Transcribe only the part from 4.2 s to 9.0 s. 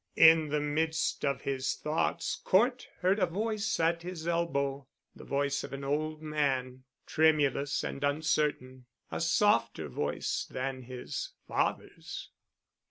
elbow, the voice of an old man, tremulous and uncertain,